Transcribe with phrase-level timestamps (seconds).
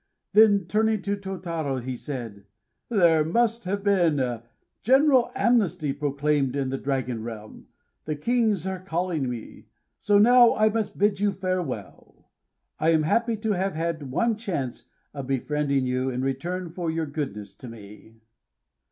[0.33, 2.45] Then, turning to Tôtarô, he said:
[2.89, 4.41] "There must have been a
[4.81, 7.67] general amnesty proclaimed in the Dragon Realm;
[8.05, 9.67] the Kings are calling me.
[9.99, 12.31] So now I must bid you farewell.
[12.79, 17.05] I am happy to have had one chance of befriending you in return for your
[17.05, 18.21] goodness to me."